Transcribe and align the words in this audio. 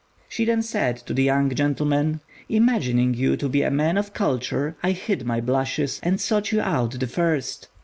She 0.27 0.45
then 0.45 0.63
said 0.63 0.97
to 1.05 1.13
the 1.13 1.21
young 1.21 1.53
gentleman, 1.53 2.21
"Imagining 2.49 3.13
you 3.13 3.37
to 3.37 3.47
be 3.47 3.61
a 3.61 3.69
man 3.69 3.99
of 3.99 4.13
culture, 4.15 4.75
I 4.81 4.93
hid 4.93 5.27
my 5.27 5.39
blushes 5.41 5.99
and 6.01 6.19
sought 6.19 6.51
you 6.51 6.59
out 6.59 6.99
the 6.99 7.05
first. 7.05 7.67